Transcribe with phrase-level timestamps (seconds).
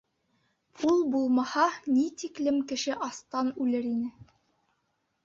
[0.91, 1.65] Ул булмаһа,
[1.97, 4.11] ни тиклем кеше астан үлер ине.